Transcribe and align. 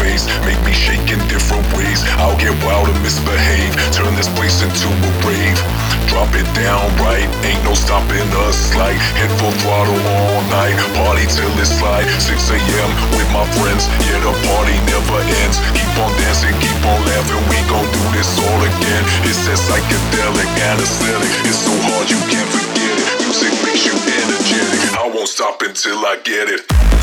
Make 0.00 0.56
me 0.64 0.72
shake 0.72 1.12
in 1.12 1.20
different 1.28 1.60
ways. 1.76 2.00
I'll 2.16 2.36
get 2.40 2.56
wild 2.64 2.88
and 2.88 2.96
misbehave. 3.04 3.76
Turn 3.92 4.08
this 4.16 4.32
place 4.32 4.64
into 4.64 4.88
a 4.88 5.10
rave. 5.28 5.60
Drop 6.08 6.32
it 6.32 6.48
down 6.56 6.88
right. 7.04 7.28
Ain't 7.44 7.60
no 7.68 7.76
stopping 7.76 8.24
us. 8.48 8.72
Like 8.80 8.96
head 9.20 9.28
full 9.36 9.52
throttle 9.60 10.00
all 10.00 10.40
night. 10.48 10.72
Party 10.96 11.28
till 11.28 11.52
it's 11.60 11.76
like 11.84 12.08
6 12.16 12.32
a.m. 12.32 12.90
with 13.12 13.28
my 13.28 13.44
friends. 13.60 13.92
Yeah, 14.08 14.24
the 14.24 14.32
party 14.48 14.72
never 14.88 15.20
ends. 15.44 15.60
Keep 15.76 15.92
on 16.00 16.08
dancing, 16.16 16.56
keep 16.64 16.80
on 16.88 17.00
laughing. 17.04 17.44
We 17.52 17.60
gon' 17.68 17.84
do 17.84 18.04
this 18.16 18.32
all 18.40 18.60
again. 18.64 19.02
It's 19.28 19.44
that 19.44 19.60
psychedelic 19.60 20.48
anesthetic. 20.64 21.32
It's 21.44 21.60
so 21.60 21.76
hard 21.92 22.08
you 22.08 22.20
can't 22.24 22.48
forget 22.48 22.94
it. 22.96 23.08
Music 23.20 23.52
makes 23.68 23.84
you 23.84 23.92
energetic. 23.92 24.80
I 24.96 25.12
won't 25.12 25.28
stop 25.28 25.60
until 25.60 26.00
I 26.08 26.16
get 26.24 26.48
it. 26.48 26.99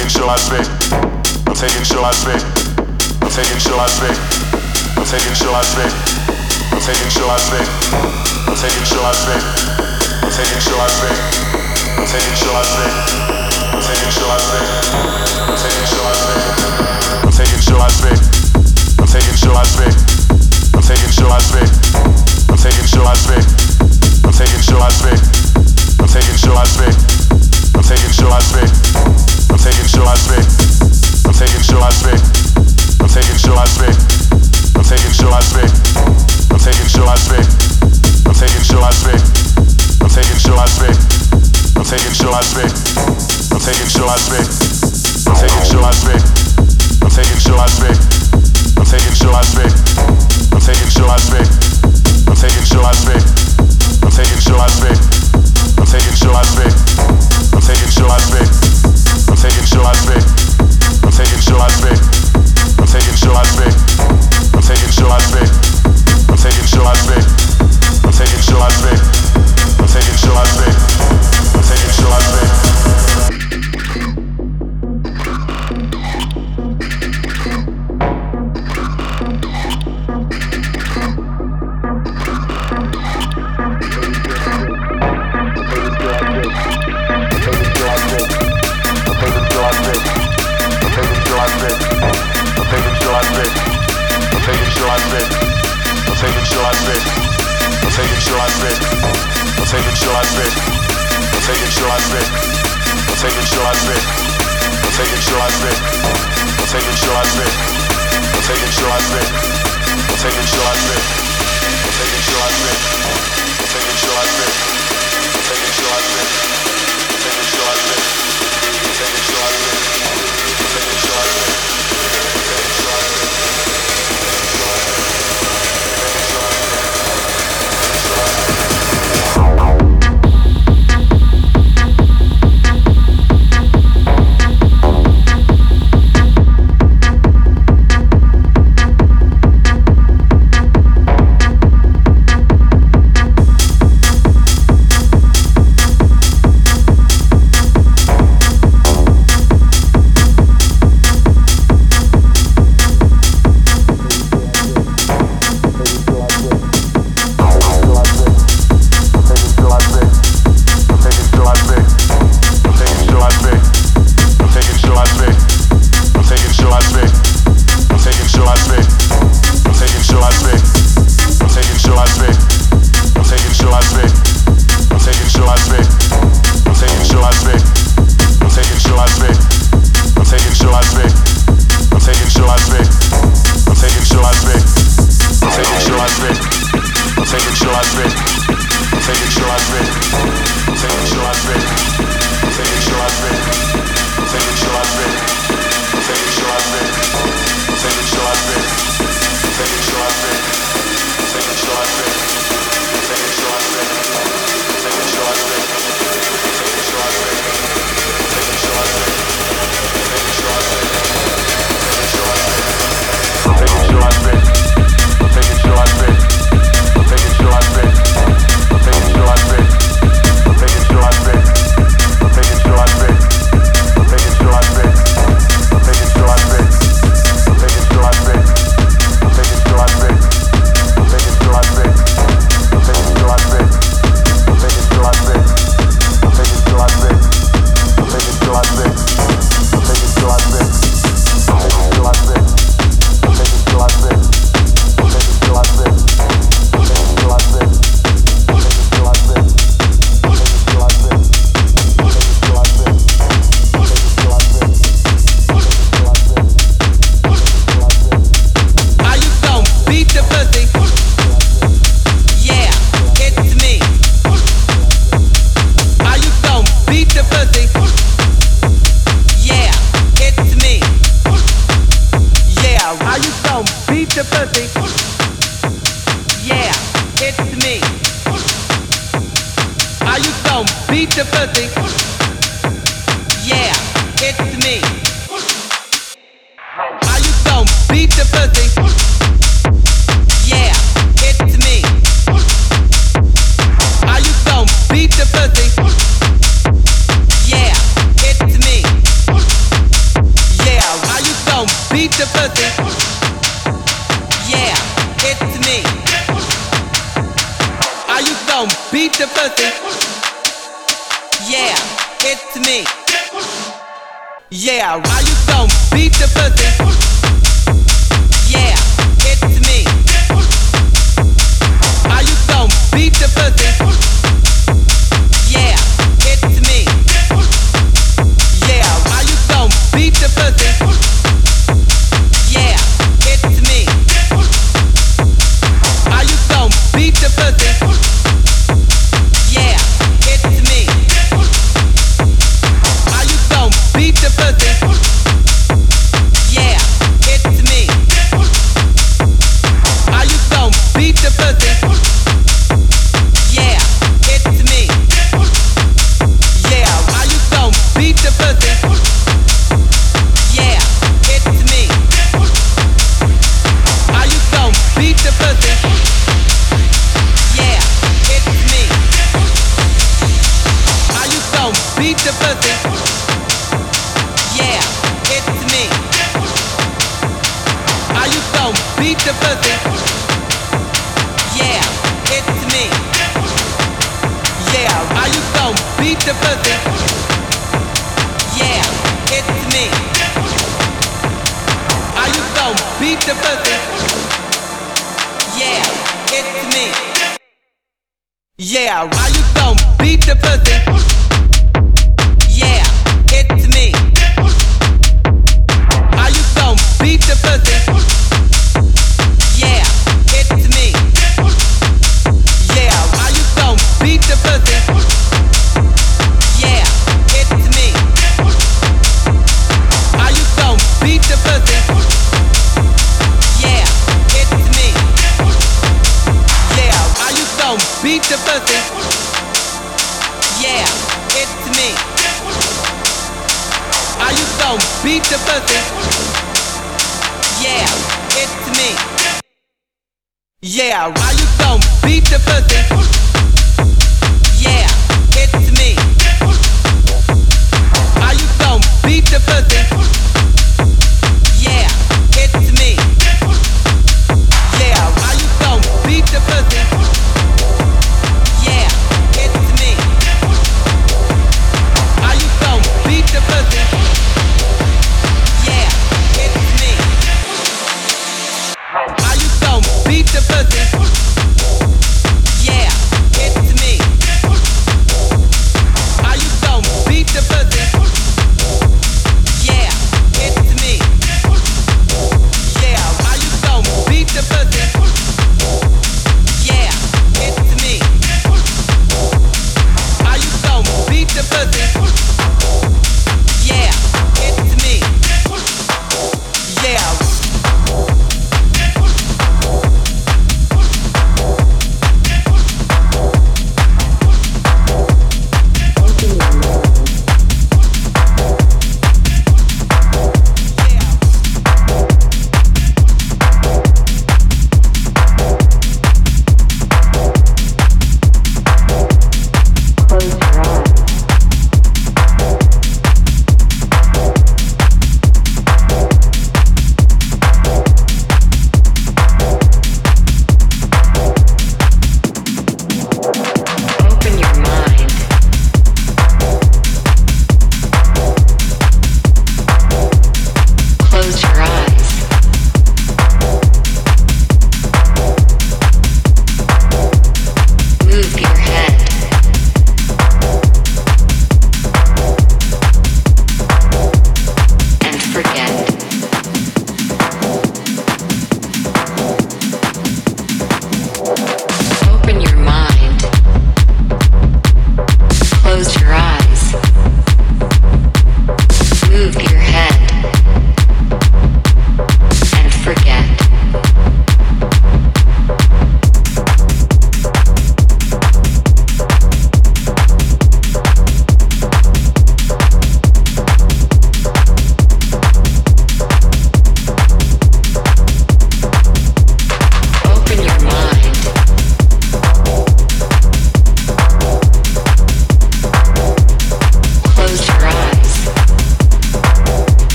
taking 0.00 0.16
shots, 0.16 0.48
bitch. 0.48 0.68
I'm 1.44 1.54
taking 1.54 1.84
shots, 1.84 2.24
bitch. 2.24 2.40
I'm 3.20 3.28
taking 3.28 3.60
shots, 3.60 4.00
bitch. 4.00 4.16
I'm 4.96 5.04
taking 5.04 5.34
shots, 5.36 5.74
bitch. 5.76 5.92
I'm 6.72 6.80
taking 6.80 7.10
shots, 7.12 7.50
bitch. 7.52 7.68
I'm 8.48 8.56
taking 8.56 8.86
shots, 8.88 9.20
bitch. 9.28 9.44
I'm 10.24 10.30
taking 10.32 10.60
shots, 10.64 10.96
bitch. 10.96 11.20
I'm 12.00 12.06
taking 12.08 12.36
shots, 12.40 12.72
bitch. 12.80 12.88
I'm 13.68 13.76
taking 13.76 14.08
shots, 14.16 14.48
bitch. 14.48 14.88
I'm 15.44 15.60
taking 15.60 15.84
shots, 15.84 16.16
bitch. 16.16 16.48
I'm 17.12 17.28
taking 17.28 17.60
shots, 17.60 18.00
bitch. 18.00 18.24
I'm 19.00 19.06
taking 19.06 19.36
shots, 19.36 19.68
bitch. 19.76 20.00
I'm 20.72 20.86
taking 20.88 21.12
shots, 21.12 21.52
bitch. 21.52 21.70
I'm 22.48 22.56
taking 22.56 22.88
shots, 22.88 23.26
bitch. 23.28 23.44
I'm 24.24 24.32
taking 24.32 24.62
shots, 24.64 24.96
bitch. 25.04 25.20
I'm 26.00 26.08
taking 26.08 26.38
shots, 26.40 26.72
bitch. 26.80 26.96
I'm 27.76 27.82
taking 27.84 28.12
shots, 28.16 28.52
bitch. 28.56 29.39
I'm 55.80 55.86
taking 55.86 56.14
shots, 56.14 56.54
babe. 56.54 56.72
I'm 57.54 57.60
taking 57.60 57.90
shots, 57.90 58.30
babe 58.30 58.79
taking 59.40 59.64
shots, 59.64 60.04
babe. 60.04 60.22
I'm 61.02 61.10
taking 61.10 61.40
shots, 61.40 61.80
babe. 61.80 62.20
you 94.80 94.86
like 94.88 95.08
this. 95.12 95.28
I'll 96.08 96.16
take 96.16 96.32
it 96.32 96.44
to 96.48 96.54
you 96.56 96.62
like 96.64 96.80
this. 96.88 97.04
I'll 97.84 97.92
take 97.92 98.08
it 98.08 98.20
to 98.24 98.30
you 98.30 98.36
like 98.40 98.56
this. 98.64 98.78
I'll 99.60 99.68
take 99.68 99.84
it 99.84 99.96
to 100.00 100.04
you 100.08 100.12
like 100.16 100.32
this. 100.40 100.54
I'll 101.36 101.44
take 101.44 101.60
it 101.60 101.68
to 101.68 101.80
you 101.80 101.88
like 101.92 102.08
this. 102.08 102.28
I'll 103.04 103.20
take 103.20 103.36
it 103.36 103.44
to 103.44 103.56
you 103.56 103.62
like 103.68 103.82
this. 103.84 104.04
I'll 104.80 104.94
take 104.96 105.12
it 105.12 105.20
to 105.20 105.30
you 105.30 105.36
like 105.36 105.58
this. 105.60 105.78
I'll 106.56 106.70
take 106.72 106.86
it 106.88 106.96
to 106.96 107.04
you 107.04 107.12
like 107.12 107.32
this. 107.36 107.52
I'll 108.32 108.44
take 108.48 108.56
it 108.56 108.72
to 108.72 108.80
you 108.80 108.88
like 108.88 109.08
this. 109.12 109.26
I'll 110.00 110.16
take 110.16 110.36
it 110.40 110.48
to 110.48 110.56
you 110.56 110.62
like 110.64 110.82
this. 110.88 111.04
I'll 111.84 111.96
take 112.00 112.14
it 112.16 112.22
to 112.24 112.30
you 112.30 112.38
like 112.40 112.56
this. 112.64 112.80
I'll 113.60 113.68
take 113.68 113.84
it 113.84 113.96
to 114.00 114.06
you 114.06 114.12
like 114.16 114.32
this. 114.40 114.79